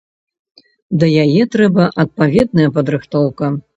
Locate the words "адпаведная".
2.05-2.67